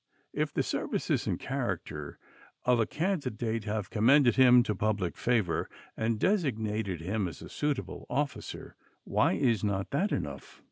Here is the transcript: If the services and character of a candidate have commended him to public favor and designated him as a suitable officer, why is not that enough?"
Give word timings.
If 0.33 0.51
the 0.51 0.63
services 0.63 1.27
and 1.27 1.39
character 1.39 2.17
of 2.65 2.79
a 2.79 2.87
candidate 2.87 3.65
have 3.65 3.91
commended 3.91 4.35
him 4.35 4.63
to 4.63 4.73
public 4.73 5.15
favor 5.15 5.69
and 5.95 6.17
designated 6.19 7.01
him 7.01 7.27
as 7.27 7.43
a 7.43 7.49
suitable 7.49 8.07
officer, 8.09 8.75
why 9.03 9.33
is 9.33 9.63
not 9.63 9.91
that 9.91 10.11
enough?" 10.11 10.59